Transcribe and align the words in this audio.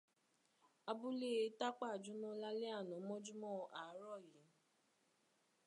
Abúlé 0.91 1.33
Tápà 1.59 1.89
jóná 2.03 2.29
lálé 2.41 2.67
àná 2.79 2.95
mọ́júmọ́ 3.07 3.55
àárọ̀ 3.81 4.15
yìí. 4.27 4.49